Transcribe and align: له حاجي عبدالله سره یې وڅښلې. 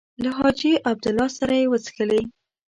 له 0.23 0.29
حاجي 0.37 0.73
عبدالله 0.89 1.27
سره 1.37 1.53
یې 1.59 1.65
وڅښلې. 1.71 2.21